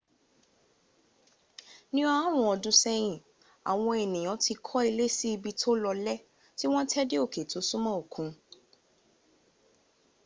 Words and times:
ní 1.93 2.01
ọarun 2.13 2.45
ọdún 2.53 2.75
sẹ́yìn 2.83 3.21
àwọn 3.71 3.93
ènìyàn 4.03 4.41
ti 4.43 4.53
kọ́ 4.65 4.79
ilé 4.89 5.05
sí 5.17 5.27
ibi 5.35 5.51
tó 5.61 5.69
lọlẹ́ 5.83 6.23
tí 6.57 6.65
wọ́n 6.71 6.87
tẹ́ 6.91 7.07
dé 7.09 7.15
òké 7.25 7.41
tó 7.51 7.59
súmọ́ 7.69 7.93
òkun 8.01 8.29